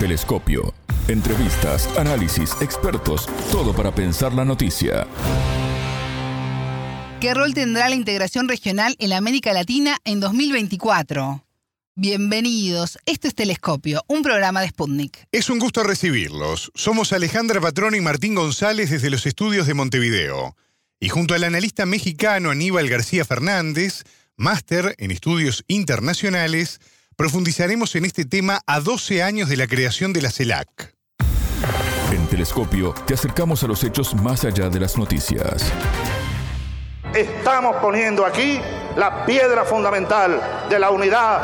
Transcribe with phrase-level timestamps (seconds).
[0.00, 0.72] Telescopio.
[1.08, 5.06] Entrevistas, análisis, expertos, todo para pensar la noticia.
[7.20, 11.44] ¿Qué rol tendrá la integración regional en América Latina en 2024?
[11.96, 15.26] Bienvenidos, esto es Telescopio, un programa de Sputnik.
[15.32, 16.72] Es un gusto recibirlos.
[16.74, 20.56] Somos Alejandra Patrón y Martín González desde los estudios de Montevideo.
[20.98, 24.04] Y junto al analista mexicano Aníbal García Fernández,
[24.38, 26.80] máster en estudios internacionales,
[27.20, 30.94] profundizaremos en este tema a 12 años de la creación de la CELAC.
[32.10, 35.70] En Telescopio te acercamos a los hechos más allá de las noticias.
[37.12, 38.58] Estamos poniendo aquí
[38.96, 41.42] la piedra fundamental de la unidad,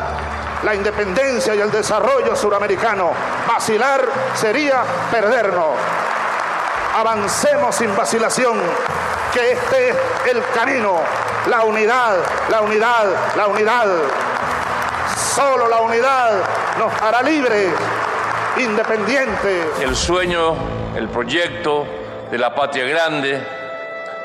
[0.63, 3.11] la independencia y el desarrollo suramericano.
[3.47, 4.01] Vacilar
[4.33, 5.77] sería perdernos.
[6.95, 8.57] Avancemos sin vacilación,
[9.31, 9.95] que este es
[10.31, 11.01] el camino,
[11.47, 12.17] la unidad,
[12.49, 13.87] la unidad, la unidad.
[15.37, 16.31] Solo la unidad
[16.79, 17.71] nos hará libres,
[18.57, 19.67] independientes.
[19.81, 20.55] El sueño,
[20.95, 21.85] el proyecto
[22.31, 23.45] de la patria grande,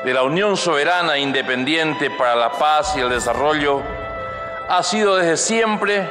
[0.03, 3.83] de la Unión Soberana e Independiente para la Paz y el Desarrollo,
[4.67, 6.09] ha sido desde siempre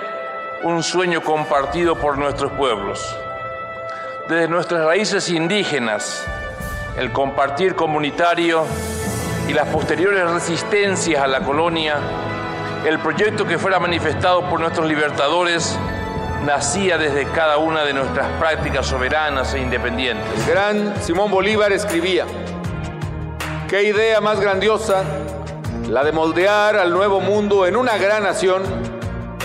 [0.62, 3.04] un sueño compartido por nuestros pueblos.
[4.28, 6.24] Desde nuestras raíces indígenas,
[6.96, 8.64] el compartir comunitario
[9.48, 11.98] y las posteriores resistencias a la colonia
[12.86, 15.78] el proyecto que fuera manifestado por nuestros libertadores
[16.44, 20.26] nacía desde cada una de nuestras prácticas soberanas e independientes.
[20.36, 22.26] El gran Simón Bolívar escribía,
[23.68, 25.04] qué idea más grandiosa
[25.88, 28.62] la de moldear al nuevo mundo en una gran nación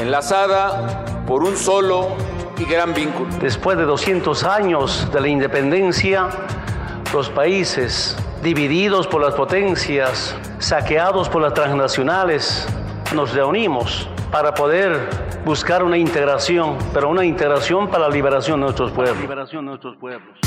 [0.02, 2.16] enlazada por un solo
[2.58, 3.30] y gran vínculo.
[3.40, 6.30] Después de 200 años de la independencia,
[7.14, 12.68] los países divididos por las potencias, saqueados por las transnacionales,
[13.14, 15.10] nos reunimos para poder
[15.46, 19.20] buscar una integración, pero una integración para la liberación de nuestros pueblos.
[19.20, 20.38] Liberación de nuestros pueblos.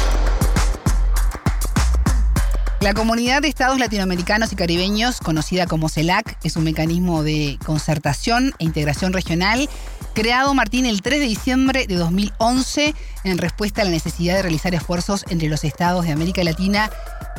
[2.81, 8.55] La Comunidad de Estados Latinoamericanos y Caribeños, conocida como CELAC, es un mecanismo de concertación
[8.59, 9.69] e integración regional
[10.15, 12.95] creado Martín el 3 de diciembre de 2011
[13.25, 16.91] en respuesta a la necesidad de realizar esfuerzos entre los estados de América Latina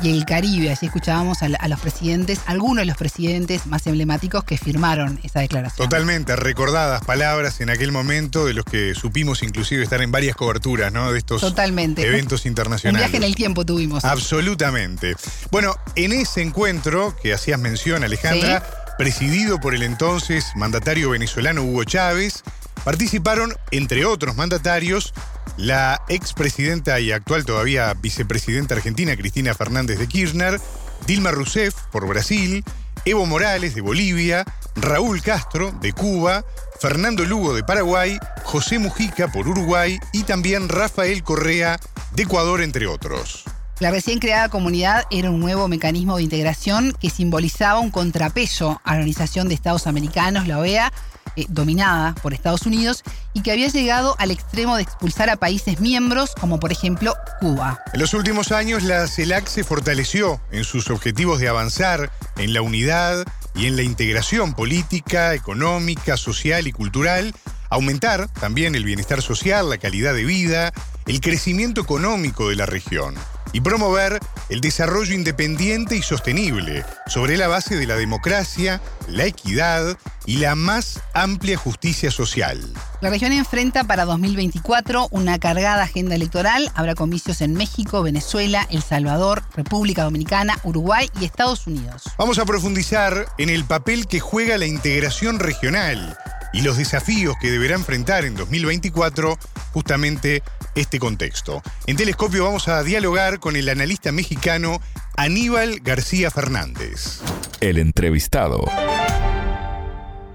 [0.01, 0.71] y el Caribe.
[0.71, 5.87] Así escuchábamos a, los presidentes, algunos de los presidentes más emblemáticos que firmaron esa declaración.
[5.87, 10.91] Totalmente, recordadas palabras en aquel momento de los que supimos inclusive estar en varias coberturas,
[10.91, 11.11] ¿no?
[11.11, 12.05] De estos Totalmente.
[12.05, 13.01] eventos internacionales.
[13.01, 14.05] Un viaje en el tiempo tuvimos.
[14.05, 15.15] Absolutamente.
[15.51, 18.63] Bueno, en ese encuentro que hacías mención, Alejandra,
[18.97, 22.43] presidido por el entonces mandatario venezolano Hugo Chávez,
[22.83, 25.13] participaron, entre otros mandatarios,
[25.57, 30.59] la expresidenta y actual todavía vicepresidenta argentina Cristina Fernández de Kirchner,
[31.05, 32.63] Dilma Rousseff por Brasil,
[33.05, 34.45] Evo Morales de Bolivia,
[34.75, 36.45] Raúl Castro de Cuba,
[36.79, 41.79] Fernando Lugo de Paraguay, José Mujica por Uruguay y también Rafael Correa
[42.13, 43.43] de Ecuador, entre otros.
[43.79, 48.91] La recién creada comunidad era un nuevo mecanismo de integración que simbolizaba un contrapeso a
[48.91, 50.93] la Organización de Estados Americanos, la OEA,
[51.35, 53.03] eh, dominada por Estados Unidos
[53.33, 57.79] y que había llegado al extremo de expulsar a países miembros como por ejemplo Cuba.
[57.93, 62.61] En los últimos años la CELAC se fortaleció en sus objetivos de avanzar en la
[62.61, 63.25] unidad
[63.55, 67.33] y en la integración política, económica, social y cultural,
[67.69, 70.73] aumentar también el bienestar social, la calidad de vida,
[71.05, 73.15] el crecimiento económico de la región
[73.53, 74.19] y promover
[74.49, 80.55] el desarrollo independiente y sostenible sobre la base de la democracia, la equidad y la
[80.55, 82.61] más amplia justicia social.
[83.01, 86.71] La región enfrenta para 2024 una cargada agenda electoral.
[86.75, 92.03] Habrá comicios en México, Venezuela, El Salvador, República Dominicana, Uruguay y Estados Unidos.
[92.17, 96.17] Vamos a profundizar en el papel que juega la integración regional
[96.53, 99.37] y los desafíos que deberá enfrentar en 2024
[99.71, 100.43] justamente
[100.75, 101.61] este contexto.
[101.87, 104.79] En Telescopio vamos a dialogar con el analista mexicano
[105.15, 107.21] Aníbal García Fernández.
[107.59, 108.65] El entrevistado.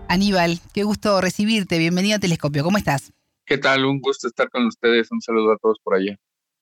[0.09, 1.79] Aníbal, qué gusto recibirte.
[1.79, 2.63] Bienvenido a Telescopio.
[2.63, 3.13] ¿Cómo estás?
[3.45, 3.85] ¿Qué tal?
[3.85, 5.11] Un gusto estar con ustedes.
[5.11, 6.17] Un saludo a todos por allá.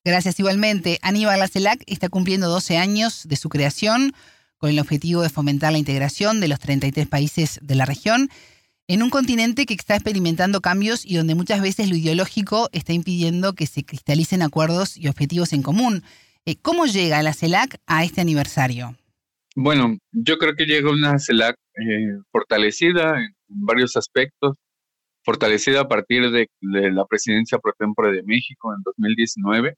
[0.04, 0.98] Gracias igualmente.
[1.02, 4.12] Aníbal Acelac está cumpliendo 12 años de su creación
[4.58, 8.30] con el objetivo de fomentar la integración de los 33 países de la región
[8.86, 13.54] en un continente que está experimentando cambios y donde muchas veces lo ideológico está impidiendo
[13.54, 16.02] que se cristalicen acuerdos y objetivos en común.
[16.44, 18.94] Eh, ¿Cómo llega la CELAC a este aniversario?
[19.56, 24.58] Bueno, yo creo que llega una CELAC eh, fortalecida en varios aspectos,
[25.24, 29.74] fortalecida a partir de, la presidencia pro tempore de México en 2019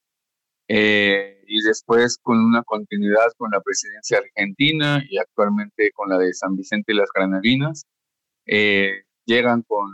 [0.68, 6.34] eh, y después con una continuidad con la presidencia argentina y actualmente con la de
[6.34, 7.84] San Vicente y las Granadinas.
[8.46, 9.88] Eh, llegan con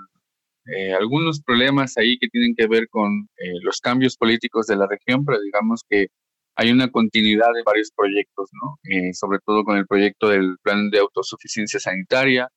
[0.66, 4.86] eh, algunos problemas ahí que tienen que ver con eh, los cambios políticos de la
[4.86, 6.06] región, pero digamos que
[6.54, 8.78] hay una continuidad de varios proyectos, ¿no?
[8.84, 12.48] Eh, sobre todo con el proyecto del plan de autosuficiencia sanitaria,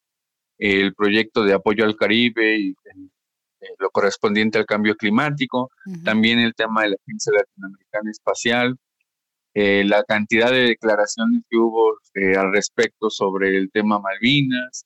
[0.60, 2.76] el proyecto de apoyo al Caribe y
[3.80, 5.72] lo correspondiente al cambio climático,
[6.04, 8.78] también el tema de la Agencia Latinoamericana Espacial,
[9.54, 11.98] la cantidad de declaraciones que hubo
[12.38, 14.86] al respecto sobre el tema Malvinas,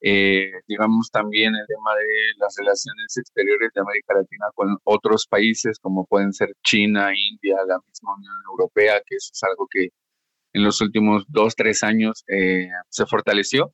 [0.00, 2.06] eh, digamos también el tema de
[2.38, 7.80] las relaciones exteriores de América Latina con otros países como pueden ser China, India, la
[7.86, 9.88] misma Unión Europea, que eso es algo que
[10.52, 13.72] en los últimos dos, tres años eh, se fortaleció.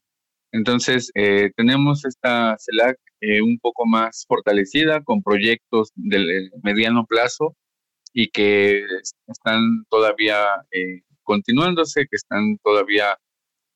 [0.52, 2.98] Entonces, eh, tenemos esta CELAC
[3.42, 7.56] un poco más fortalecida con proyectos de mediano plazo
[8.12, 8.84] y que
[9.26, 10.44] están todavía
[11.22, 13.18] continuándose, que están todavía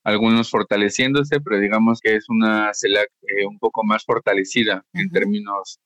[0.08, 5.80] algunos fortaleciéndose, pero digamos que es una CELAC eh, un poco más fortalecida en términos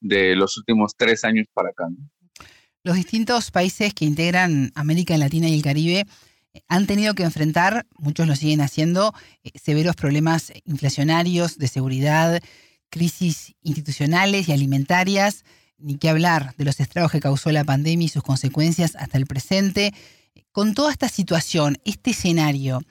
[0.00, 1.88] de los últimos tres años para acá.
[2.82, 6.04] Los distintos países que integran América Latina y el Caribe
[6.52, 12.42] eh, han tenido que enfrentar, muchos lo siguen haciendo, eh, severos problemas inflacionarios, de seguridad,
[12.90, 15.44] crisis institucionales y alimentarias,
[15.78, 19.26] ni qué hablar de los estragos que causó la pandemia y sus consecuencias hasta el
[19.26, 19.92] presente.
[20.52, 22.82] Con toda esta situación, este escenario,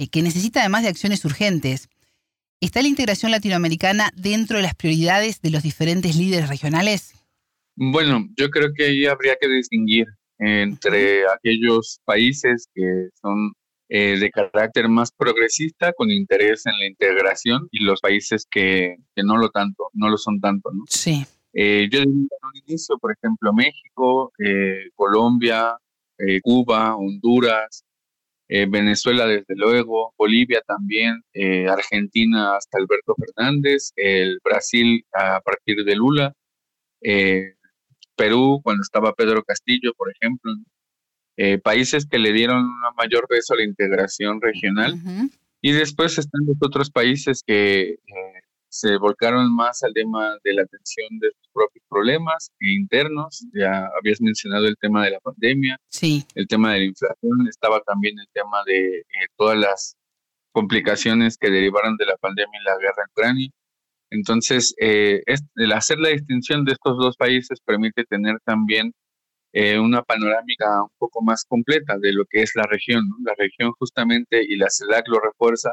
[0.00, 1.90] eh, que necesita además de acciones urgentes.
[2.58, 7.12] ¿Está la integración latinoamericana dentro de las prioridades de los diferentes líderes regionales?
[7.76, 10.06] Bueno, yo creo que ahí habría que distinguir
[10.38, 13.52] entre aquellos países que son
[13.90, 19.36] eh, de carácter más progresista, con interés en la integración, y los países que, no
[19.36, 20.84] lo tanto, no lo son tanto, ¿no?
[20.88, 21.26] Sí.
[21.52, 24.32] Eh, yo diría en un inicio, por ejemplo, México,
[24.94, 25.76] Colombia,
[26.42, 27.84] Cuba, Honduras,
[28.52, 35.84] eh, Venezuela desde luego, Bolivia también, eh, Argentina hasta Alberto Fernández, el Brasil a partir
[35.84, 36.34] de Lula,
[37.00, 37.54] eh,
[38.16, 40.52] Perú cuando estaba Pedro Castillo, por ejemplo,
[41.62, 44.94] países que le dieron un mayor peso a la integración regional.
[45.62, 47.96] Y después están los otros países que
[48.70, 53.44] se volcaron más al tema de la atención de sus propios problemas internos.
[53.52, 56.24] Ya habías mencionado el tema de la pandemia, sí.
[56.34, 59.04] el tema de la inflación, estaba también el tema de eh,
[59.36, 59.96] todas las
[60.52, 63.50] complicaciones que derivaron de la pandemia y la guerra en Ucrania.
[64.10, 65.22] Entonces, eh,
[65.56, 68.92] el hacer la distinción de estos dos países permite tener también
[69.52, 73.04] eh, una panorámica un poco más completa de lo que es la región.
[73.24, 75.72] La región justamente, y la CELAC lo refuerza,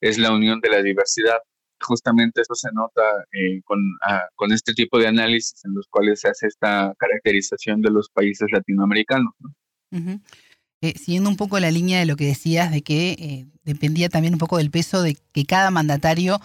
[0.00, 1.38] es la unión de la diversidad
[1.80, 3.02] justamente eso se nota
[3.32, 3.60] eh,
[4.02, 8.08] ah, con, este tipo de análisis en los cuales se hace esta caracterización de los
[8.10, 9.32] países latinoamericanos.
[10.82, 14.34] Eh, siguiendo un poco la línea de lo que decías, de que eh, dependía también
[14.34, 16.40] un poco del peso de que cada mandatario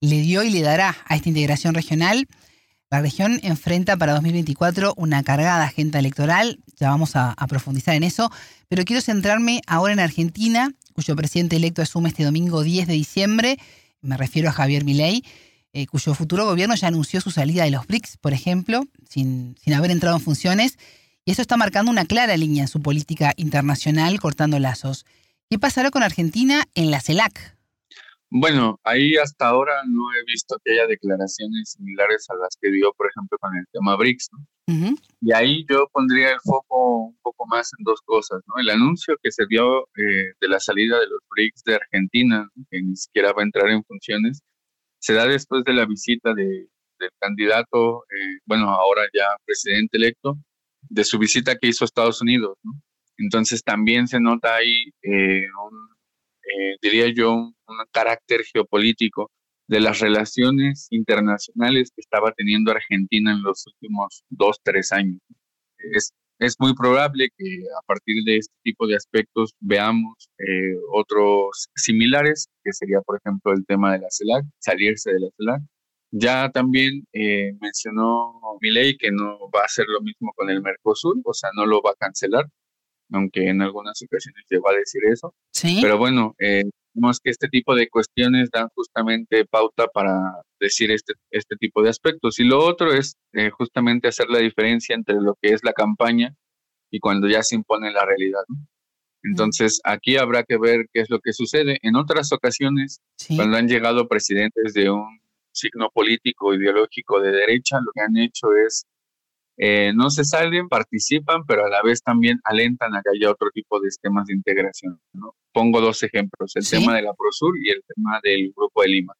[0.00, 2.26] le dio y le dará a esta integración regional.
[2.90, 8.02] La región enfrenta para 2024 una cargada agenda electoral, ya vamos a, a profundizar en
[8.02, 8.30] eso,
[8.68, 13.58] pero quiero centrarme ahora en Argentina, cuyo presidente electo asume este domingo 10 de diciembre
[14.00, 15.24] me refiero a Javier Milei,
[15.72, 19.74] eh, cuyo futuro gobierno ya anunció su salida de los BRICS, por ejemplo, sin, sin
[19.74, 20.78] haber entrado en funciones,
[21.24, 25.04] y eso está marcando una clara línea en su política internacional, cortando lazos.
[25.50, 27.57] ¿Qué pasará con Argentina en la CELAC?
[28.30, 32.92] Bueno, ahí hasta ahora no he visto que haya declaraciones similares a las que dio,
[32.92, 34.28] por ejemplo, con el tema BRICS.
[35.22, 38.42] Y ahí yo pondría el foco un poco más en dos cosas.
[38.46, 38.60] ¿no?
[38.60, 42.82] El anuncio que se dio eh, de la salida de los BRICS de Argentina, que
[42.82, 44.42] ni siquiera va a entrar en funciones,
[44.98, 50.36] se da después de la visita de, del candidato, eh, bueno, ahora ya presidente electo,
[50.82, 52.58] de su visita que hizo a Estados Unidos.
[52.62, 52.72] ¿no?
[53.16, 55.97] Entonces también se nota ahí eh, un
[56.48, 57.54] eh, diría yo, un,
[57.92, 59.30] carácter geopolítico
[59.68, 65.20] de las relaciones internacionales que estaba teniendo Argentina en los últimos dos, tres años.
[65.78, 71.68] Es, es muy probable que a partir de este tipo de aspectos veamos eh, otros
[71.74, 75.62] similares, que sería, por ejemplo, el tema de la CELAC, salirse de la CELAC.
[76.10, 81.16] Ya también eh, mencionó Milei que no va a hacer lo mismo con el Mercosur,
[81.24, 82.46] o sea, no lo va a cancelar,
[83.12, 85.34] aunque en algunas ocasiones llegó a decir eso.
[85.52, 85.78] ¿Sí?
[85.80, 91.14] Pero bueno, eh, vemos que este tipo de cuestiones dan justamente pauta para decir este,
[91.30, 92.38] este tipo de aspectos.
[92.38, 96.34] Y lo otro es eh, justamente hacer la diferencia entre lo que es la campaña
[96.90, 98.42] y cuando ya se impone la realidad.
[99.22, 101.78] Entonces, aquí habrá que ver qué es lo que sucede.
[101.82, 103.00] En otras ocasiones,
[103.34, 105.20] cuando han llegado presidentes de un
[105.52, 108.86] signo político, ideológico de derecha, lo que han hecho es
[109.60, 113.50] eh, no se salen, participan, pero a la vez también alentan a que haya otro
[113.52, 115.00] tipo de esquemas de integración.
[115.52, 119.12] Pongo dos ejemplos, el tema de la ProSur y el tema del Grupo de Lima.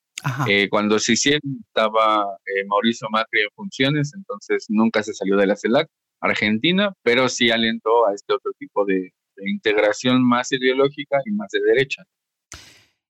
[0.49, 5.47] Eh, cuando se hicieron estaba eh, Mauricio Macri en funciones, entonces nunca se salió de
[5.47, 5.89] la CELAC
[6.21, 11.49] Argentina, pero sí alentó a este otro tipo de, de integración más ideológica y más
[11.51, 12.05] de derecha.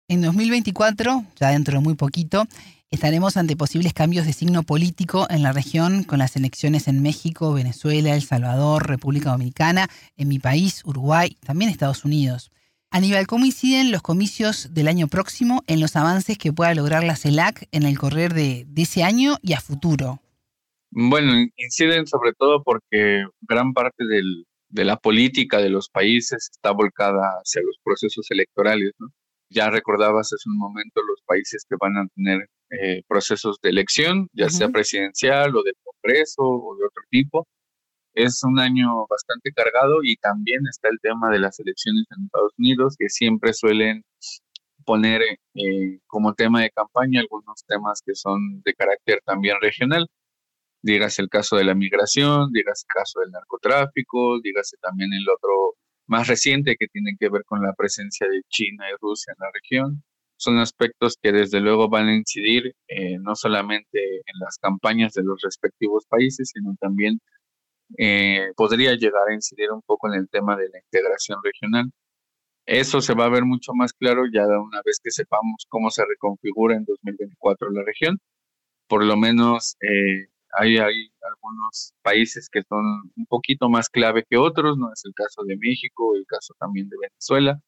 [0.08, 2.44] En 2024, ya dentro de muy poquito,
[2.90, 7.52] estaremos ante posibles cambios de signo político en la región con las elecciones en México,
[7.52, 12.50] Venezuela, El Salvador, República Dominicana, en mi país, Uruguay, también Estados Unidos.
[12.90, 17.16] Aníbal, ¿cómo inciden los comicios del año próximo en los avances que pueda lograr la
[17.16, 20.20] CELAC en el correr de, ese año y a futuro?
[20.90, 27.34] Bueno, inciden sobre todo porque gran parte de la política de los países está volcada
[27.42, 28.92] hacia los procesos electorales.
[29.50, 34.28] Ya recordabas hace un momento los países que van a tener eh, procesos de elección,
[34.32, 37.46] ya sea presidencial o del Congreso o de otro tipo
[38.18, 42.52] es un año bastante cargado y también está el tema de las elecciones en Estados
[42.58, 44.02] Unidos, que siempre suelen
[44.84, 45.22] poner
[45.54, 50.08] eh, como tema de campaña algunos temas que son de carácter también regional.
[50.82, 55.74] Dígase el caso de la migración, dígase el caso del narcotráfico, dígase también el otro
[56.08, 59.50] más reciente que tiene que ver con la presencia de China y Rusia en la
[59.52, 60.04] región.
[60.36, 65.24] Son aspectos que desde luego van a incidir eh, no solamente en las campañas de
[65.24, 67.20] los respectivos países, sino también
[67.98, 71.90] eh, podría llegar a incidir un poco en el tema de la integración regional.
[72.66, 76.04] Eso se va a ver mucho más claro ya una vez que sepamos cómo se
[76.06, 78.18] reconfigura en 2024 la región.
[78.88, 80.28] Por lo menos eh,
[80.58, 82.84] hay, hay, algunos países que son
[83.16, 84.92] un poquito más clave que otros, ¿no?
[84.92, 87.60] Es el caso de México, el caso también de Venezuela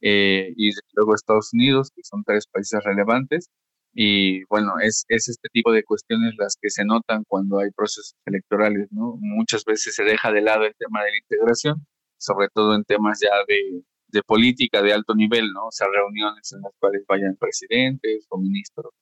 [0.00, 3.50] eh, y luego Estados Unidos, que son tres países relevantes.
[3.92, 8.14] Y bueno, es, es este tipo de cuestiones las que se notan cuando hay procesos
[8.24, 9.16] electorales, ¿no?
[9.18, 11.86] Muchas veces se deja de lado el tema de la integración,
[12.16, 15.66] sobre todo en temas ya de, de política de alto nivel, ¿no?
[15.66, 18.92] O sea, reuniones en las cuales vayan presidentes o ministros.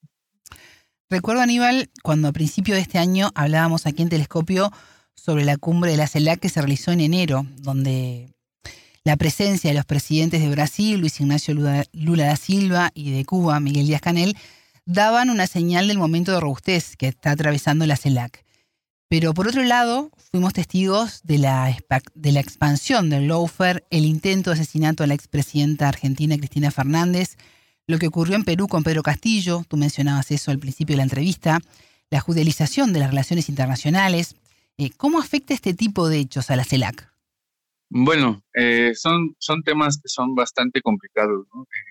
[1.11, 4.71] Recuerdo, Aníbal, cuando a principio de este año hablábamos aquí en Telescopio
[5.15, 8.35] sobre la cumbre de la CELAC que se realizó en enero, donde
[9.05, 13.59] la presencia de los presidentes de Brasil, Luis Ignacio Lula, da Silva, y de Cuba,
[13.59, 14.37] Miguel Díaz Canel,
[14.85, 18.45] daban una señal del momento de robustez que está atravesando la CELAC.
[19.09, 21.75] Pero por otro lado, fuimos testigos de la,
[22.15, 27.39] de la expansión del lawfare, el intento de asesinato a la expresidenta argentina Cristina Fernández,
[27.89, 31.03] lo que ocurrió en Perú con Pedro Castillo, tú mencionabas eso al principio de la
[31.03, 31.59] entrevista,
[32.11, 34.37] la judicialización de las relaciones internacionales.
[34.77, 37.11] Eh, ¿Cómo afecta este tipo de hechos a la CELAC?
[37.91, 41.47] Bueno, eh, son, son temas que son bastante complicados,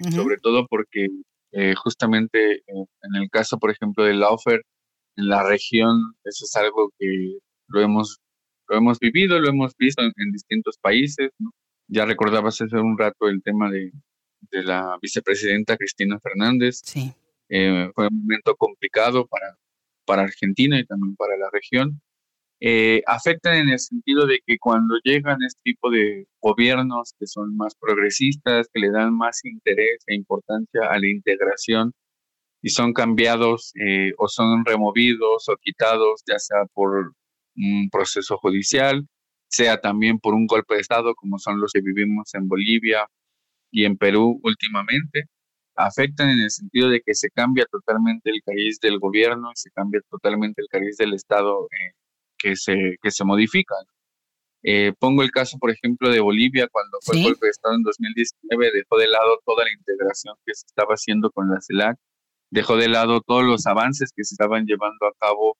[0.06, 1.08] eh, sobre todo porque
[1.52, 4.62] eh, justamente en el caso, por ejemplo, del Laufer,
[5.16, 8.20] en la región, eso es algo que lo hemos,
[8.68, 11.32] lo hemos vivido, lo hemos visto en, distintos países.
[11.88, 13.92] Ya recordabas hace un rato el tema de,
[14.52, 16.82] de la vicepresidenta Cristina Fernández.
[16.84, 17.14] Sí.
[17.50, 19.58] Eh, fue un momento complicado para,
[20.06, 22.02] para Argentina y también para la región
[22.60, 27.56] eh, afectan en el sentido de que cuando llegan este tipo de gobiernos que son
[27.56, 31.94] más progresistas, que le dan más interés e importancia a la integración
[32.64, 37.14] y son cambiados eh, o son removidos o quitados, ya sea por
[37.56, 39.08] un proceso judicial,
[39.50, 43.08] sea también por un golpe de Estado, como son los que vivimos en Bolivia
[43.72, 45.26] y en Perú últimamente,
[45.76, 50.02] afectan en el sentido de que se cambia totalmente el cariz del gobierno, se cambia
[50.10, 51.94] totalmente el cariz del Estado eh,
[52.38, 53.86] que se, que se modifican.
[54.64, 57.84] Eh, pongo el caso, por ejemplo, de Bolivia, cuando fue el golpe de Estado en
[57.84, 61.98] 2019, dejó de lado toda la integración que se estaba haciendo con la CELAC,
[62.50, 65.58] dejó de lado todos los avances que se estaban llevando a cabo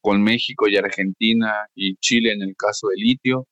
[0.00, 3.46] con México y Argentina y Chile en el caso del litio.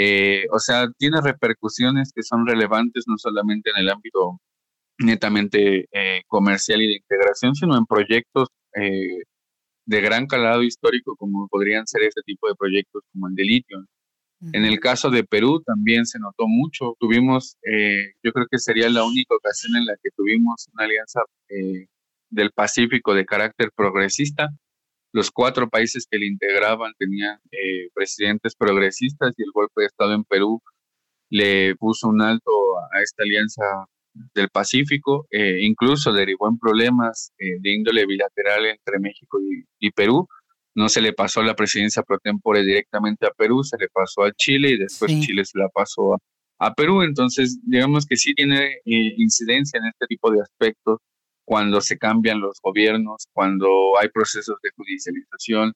[0.00, 4.40] Eh, o sea, tiene repercusiones que son relevantes no solamente en el ámbito
[4.98, 8.48] netamente eh, comercial y de integración, sino en proyectos
[9.88, 13.86] de gran calado histórico como podrían ser este tipo de proyectos como el de litio.
[14.52, 16.94] En el caso de Perú también se notó mucho.
[17.00, 21.22] Tuvimos, eh, yo creo que sería la única ocasión en la que tuvimos una alianza
[21.48, 21.86] eh,
[22.30, 24.48] del Pacífico de carácter progresista.
[25.12, 30.14] Los cuatro países que le integraban tenían eh, presidentes progresistas y el golpe de Estado
[30.14, 30.62] en Perú
[31.30, 32.50] le puso un alto
[32.92, 33.62] a esta alianza
[34.34, 39.38] del Pacífico, eh, incluso derivó en problemas eh, de índole bilateral entre México
[39.78, 40.26] y, Perú.
[40.74, 44.32] No se le pasó la presidencia pro tempore directamente a Perú, se le pasó a
[44.32, 46.18] Chile y después Chile se la pasó
[46.58, 47.02] a, Perú.
[47.02, 50.98] Entonces, digamos que sí tiene eh, incidencia en este tipo de aspectos
[51.48, 55.72] cuando se cambian los gobiernos, cuando hay procesos de judicialización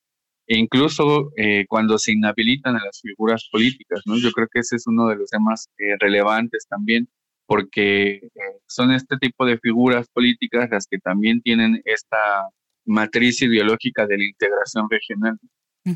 [0.47, 1.31] e incluso
[1.67, 4.03] cuando se inhabilitan a las figuras políticas.
[4.05, 4.19] ¿no?
[4.19, 7.09] Yo creo que ese es uno de los temas relevantes también
[7.47, 8.31] porque eh,
[8.67, 12.49] son este tipo de figuras políticas las que también tienen esta
[12.85, 15.39] matriz ideológica de la integración regional.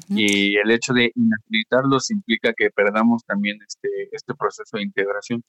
[0.08, 5.42] Y el hecho de inhabilitarlos implica que perdamos también este, este proceso de integración.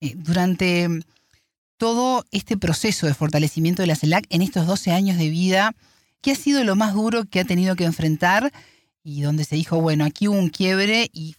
[0.00, 0.88] Eh, durante
[1.82, 5.74] todo este proceso de fortalecimiento de la CELAC en estos 12 años de vida,
[6.20, 8.52] ¿qué ha sido lo más duro que ha tenido que enfrentar?
[9.02, 11.34] Y donde se dijo, bueno, aquí hubo un quiebre y,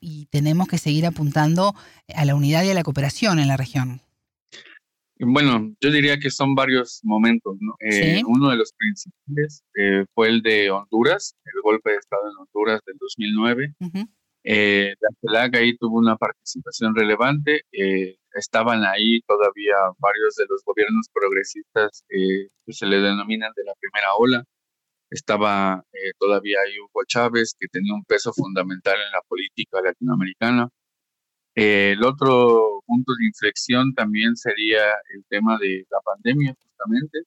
[0.00, 1.74] y tenemos que seguir apuntando
[2.08, 4.00] a la unidad y a la cooperación en la región.
[5.18, 7.58] Bueno, yo diría que son varios momentos.
[7.60, 7.74] ¿no?
[7.80, 12.38] Eh, uno de los principales eh, fue el de Honduras, el golpe de Estado en
[12.38, 13.74] Honduras del 2009.
[14.44, 17.66] Eh, la CELAC ahí tuvo una participación relevante.
[18.34, 24.14] Estaban ahí todavía varios de los gobiernos progresistas que se le denominan de la primera
[24.14, 24.44] ola.
[25.10, 25.84] Estaba
[26.18, 30.68] todavía ahí Hugo Chávez, que tenía un peso fundamental en la política latinoamericana.
[31.54, 34.82] el otro punto de inflexión también sería
[35.14, 37.24] el tema de la pandemia, justamente.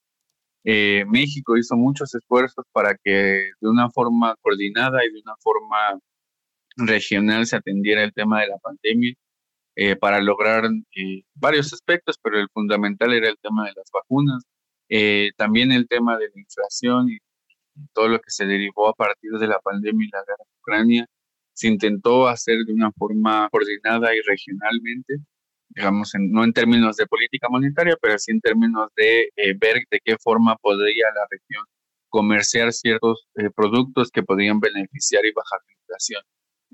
[0.65, 6.00] Eh, México hizo muchos esfuerzos para que de una forma coordinada y de una forma
[6.77, 9.15] regional se atendiera el tema de la pandemia
[9.75, 10.65] eh, para lograr
[10.96, 14.44] eh, varios aspectos, pero el fundamental era el tema de las vacunas,
[15.38, 17.17] también el tema de la inflación y,
[17.94, 21.08] todo lo que se derivó a partir de la pandemia y la guerra en Ucrania.
[21.53, 25.20] Se intentó hacer de una forma coordinada y regionalmente
[25.75, 30.00] digamos, no en términos de política monetaria, pero sí en términos de eh, ver de
[30.03, 31.65] qué forma podría la región
[32.10, 36.22] comerciar ciertos eh, productos que podrían beneficiar y bajar la inflación.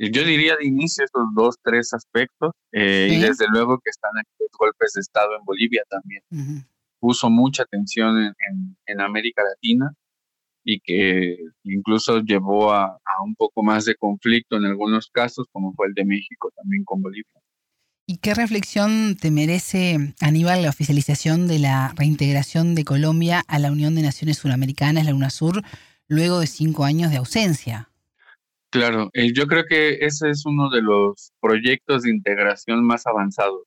[0.10, 4.32] Yo diría de inicio estos dos, tres aspectos, eh, y desde luego que están aquí
[4.40, 6.24] los golpes de Estado en Bolivia también.
[7.00, 9.94] Puso mucha atención en, en, América Latina
[10.64, 15.74] y que incluso llevó a, a un poco más de conflicto en algunos casos, como
[15.74, 17.42] fue el de México también con Bolivia.
[18.08, 23.72] ¿Y qué reflexión te merece, Aníbal, la oficialización de la reintegración de Colombia a la
[23.72, 25.62] Unión de Naciones Suramericanas, la UNASUR,
[26.08, 27.91] luego de cinco años de ausencia?
[28.72, 33.64] Claro, eh, yo creo que ese es uno de los proyectos de integración más avanzados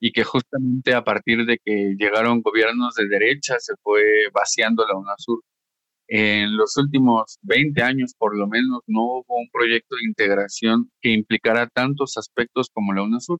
[0.00, 4.96] y que justamente a partir de que llegaron gobiernos de derecha se fue vaciando la
[4.96, 5.42] UNASUR.
[6.08, 11.10] En los últimos 20 años, por lo menos, no hubo un proyecto de integración que
[11.10, 13.38] implicara tantos aspectos como la UNASUR.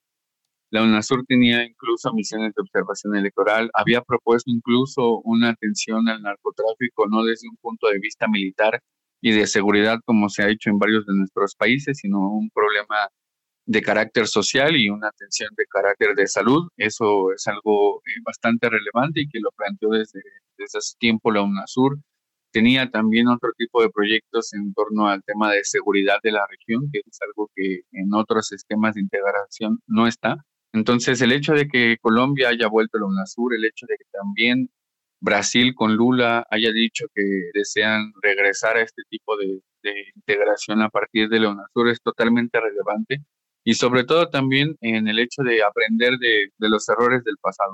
[0.70, 7.06] La UNASUR tenía incluso misiones de observación electoral, había propuesto incluso una atención al narcotráfico,
[7.08, 8.82] no desde un punto de vista militar
[9.24, 13.08] y de seguridad como se ha hecho en varios de nuestros países, sino un problema
[13.64, 16.68] de carácter social y una atención de carácter de salud.
[16.76, 20.20] Eso es algo eh, bastante relevante y que lo planteó desde,
[20.58, 21.98] desde hace tiempo la UNASUR
[22.52, 26.90] tenía también otro tipo de proyectos en torno al tema de seguridad de la región,
[26.92, 30.36] que es algo que en otros esquemas de integración no está.
[30.74, 34.04] Entonces, el hecho de que Colombia haya vuelto a la UNASUR, el hecho de que
[34.12, 34.68] también
[35.24, 37.22] Brasil con Lula haya dicho que
[37.54, 39.60] desean regresar a este tipo de,
[40.14, 43.22] integración a partir de la UNASUR es totalmente relevante
[43.64, 47.72] y sobre todo también en el hecho de aprender de, de los errores del pasado.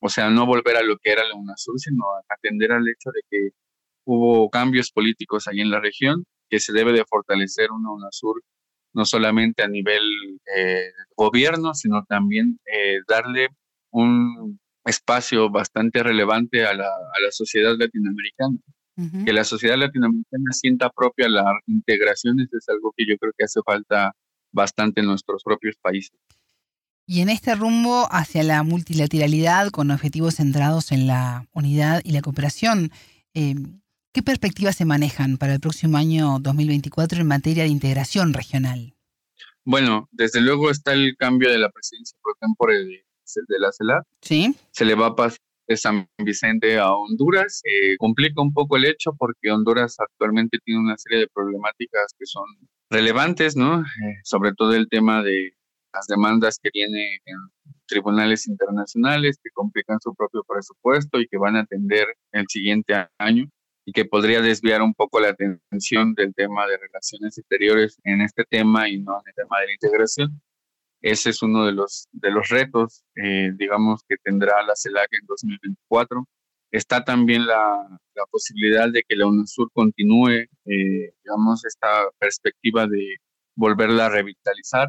[0.00, 3.20] O sea, no volver a lo que era la UNASUR, sino atender al hecho de
[3.30, 3.48] que
[4.04, 8.42] hubo cambios políticos ahí en la región, que se debe de fortalecer una UNASUR
[8.94, 10.02] no solamente a nivel
[10.56, 13.48] eh, gobierno, sino también eh, darle
[13.90, 18.56] un espacio bastante relevante a la, a la sociedad latinoamericana.
[19.26, 23.60] Que la sociedad latinoamericana sienta propia la integración, es algo que yo creo que hace
[23.62, 24.14] falta
[24.52, 26.18] bastante en nuestros propios países.
[27.06, 32.22] Y en este rumbo hacia la multilateralidad con objetivos centrados en la unidad y la
[32.22, 32.90] cooperación,
[33.34, 33.54] eh,
[34.16, 38.94] ¿Qué perspectivas se manejan para el próximo año 2024 en materia de integración regional?
[39.62, 43.04] Bueno, desde luego está el cambio de la presidencia pro tempore de,
[43.48, 44.04] la CELAC.
[44.22, 44.56] Sí.
[44.70, 47.60] Se le va a pasar de San Vicente a Honduras.
[47.64, 52.26] Eh, complica un poco el hecho porque Honduras actualmente tiene una serie de problemáticas que
[52.26, 52.44] son
[52.90, 53.80] relevantes, ¿no?
[53.80, 55.52] Eh, sobre todo el tema de
[55.92, 57.36] las demandas que tiene en
[57.86, 63.48] tribunales internacionales que complican su propio presupuesto y que van a atender el siguiente año
[63.86, 68.44] y que podría desviar un poco la atención del tema de relaciones exteriores en este
[68.44, 70.42] tema y no en el tema de la integración.
[71.06, 75.26] Ese es uno de los, de los retos, eh, digamos, que tendrá la CELAC en
[75.28, 76.26] 2024.
[76.72, 83.18] Está también la, la posibilidad de que la UNASUR continúe, eh, digamos, esta perspectiva de
[83.54, 84.88] volverla a revitalizar.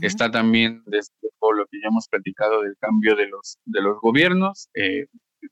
[0.00, 4.70] Está también, desde lo que ya hemos platicado, del cambio de los, de los gobiernos.
[4.72, 5.08] Eh,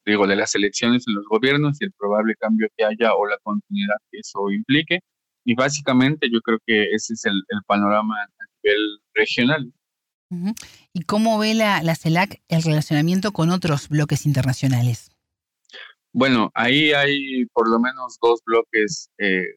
[0.07, 3.37] digo, de las elecciones en los gobiernos y el probable cambio que haya o la
[3.43, 5.01] continuidad que eso implique.
[5.45, 9.71] Y básicamente yo creo que ese es el, panorama a nivel regional.
[10.93, 15.11] ¿Y cómo ve la, la CELAC el relacionamiento con otros bloques internacionales?
[16.13, 19.57] Bueno, ahí hay por lo menos dos bloques eh,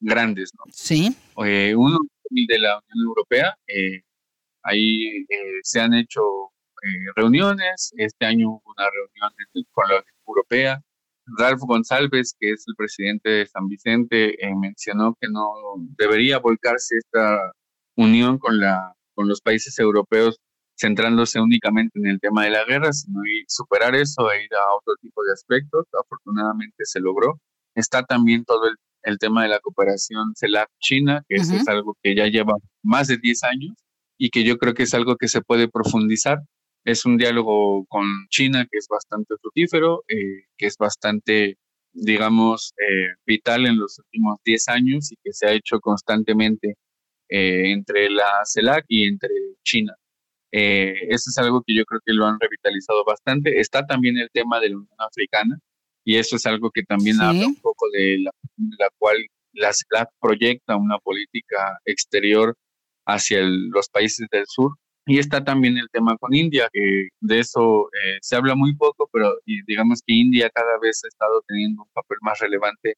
[0.00, 0.64] grandes, ¿no?
[0.70, 1.16] Sí.
[1.44, 1.98] Eh, uno
[2.30, 4.02] de la Unión Europea, eh,
[4.62, 5.24] ahí
[5.62, 6.22] se han hecho
[7.16, 9.32] reuniones, este año hubo una reunión
[9.72, 10.82] con la Unión Europea,
[11.38, 15.48] Ralph González, que es el presidente de San Vicente, mencionó que no
[15.96, 17.52] debería volcarse esta
[17.96, 20.38] unión con, la, con los países europeos
[20.76, 24.76] centrándose únicamente en el tema de la guerra, sino ir, superar eso e ir a
[24.76, 25.86] otro tipo de aspectos.
[26.00, 27.40] Afortunadamente se logró.
[27.74, 28.62] Está también todo
[29.02, 32.54] el, tema de la cooperación CELAC-China, que es algo que ya lleva
[32.84, 33.74] más de 10 años
[34.18, 36.38] y que yo creo que es algo que se puede profundizar.
[36.84, 41.56] Es un diálogo con China que es bastante fructífero, eh, que es bastante,
[41.92, 46.76] digamos, eh, vital en los últimos 10 años y que se ha hecho constantemente
[47.28, 49.30] eh, entre la CELAC y entre
[49.64, 49.94] China.
[50.52, 53.60] Eh, eso es algo que yo creo que lo han revitalizado bastante.
[53.60, 55.58] Está también el tema de la Unión Africana
[56.04, 58.30] y eso es algo que también habla un poco de la,
[58.78, 59.16] la cual
[59.52, 62.56] la CELAC proyecta una política exterior
[63.06, 64.72] hacia los países del sur.
[65.06, 69.08] Y está también el tema con India, que de eso eh, se habla muy poco,
[69.10, 72.94] pero digamos que India cada vez ha estado teniendo un papel más relevante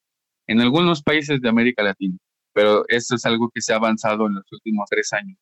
[0.48, 2.18] en algunos países de América Latina.
[2.52, 5.38] Pero eso es algo que se ha avanzado en los últimos tres años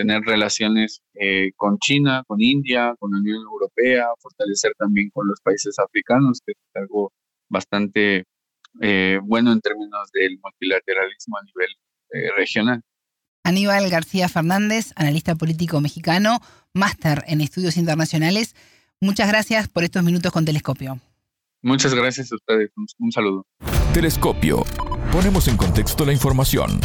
[0.00, 5.40] tener relaciones eh, con China, con India, con la Unión Europea, fortalecer también con los
[5.42, 7.12] países africanos, que es algo
[7.50, 8.24] bastante
[8.80, 11.68] eh, bueno en términos del multilateralismo a nivel
[12.12, 12.80] eh, regional.
[13.44, 16.38] Aníbal García Fernández, analista político mexicano,
[16.72, 18.54] máster en estudios internacionales.
[19.00, 20.98] Muchas gracias por estos minutos con Telescopio.
[21.62, 22.70] Muchas gracias a ustedes.
[22.98, 23.46] un saludo.
[23.92, 24.64] Telescopio.
[25.12, 26.80] Ponemos en contexto la información.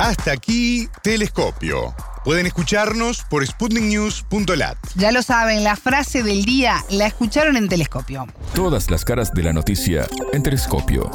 [0.00, 1.94] Hasta aquí, Telescopio.
[2.24, 4.76] Pueden escucharnos por sputniknews.lat.
[4.96, 8.26] Ya lo saben, la frase del día la escucharon en Telescopio.
[8.52, 11.08] Todas las caras de la noticia en Telescopio.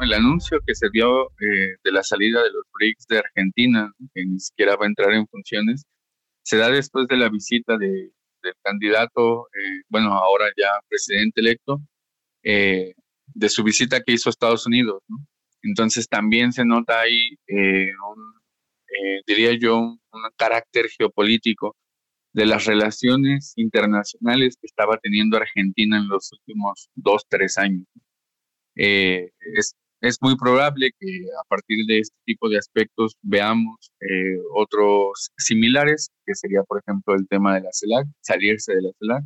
[0.00, 4.24] El anuncio que se dio eh, de la salida de los BRICS de Argentina, que
[4.24, 5.86] ni siquiera va a entrar en funciones,
[6.44, 7.76] se da después de la visita
[8.44, 11.80] del candidato, eh, bueno, ahora ya presidente electo,
[12.44, 12.94] eh,
[13.26, 15.02] de su visita que hizo a Estados Unidos.
[15.08, 15.18] ¿no?
[15.64, 18.34] Entonces también se nota ahí, eh, un,
[18.88, 20.00] eh, diría yo, un,
[20.36, 21.76] carácter geopolítico
[22.32, 27.86] de las relaciones internacionales que estaba teniendo Argentina en los últimos dos, tres años.
[28.76, 29.74] Eh, es,
[30.08, 33.92] es, muy probable que a partir de este tipo de aspectos veamos
[34.54, 39.24] otros similares, que sería, por ejemplo, el tema de la CELAC, salirse de la CELAC,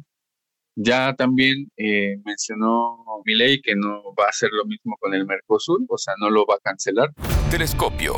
[0.81, 5.81] ya también eh, mencionó Milei que no va a hacer lo mismo con el Mercosur,
[5.89, 7.13] o sea, no lo va a cancelar.
[7.51, 8.15] Telescopio,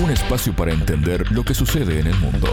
[0.00, 2.48] un espacio para entender lo que sucede en el mundo.